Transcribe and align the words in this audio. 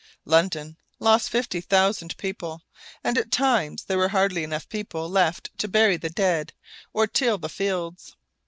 London 0.25 0.77
lost 0.97 1.29
fifty 1.29 1.61
thousand 1.61 2.17
people, 2.17 2.63
and 3.03 3.19
at 3.19 3.29
times 3.29 3.83
there 3.83 3.99
were 3.99 4.07
hardly 4.07 4.43
enough 4.43 4.67
people 4.67 5.07
left 5.07 5.55
to 5.59 5.67
bury 5.67 5.95
the 5.95 6.09
dead 6.09 6.53
or 6.91 7.05
till 7.05 7.37
the 7.37 7.47
fields. 7.49 8.15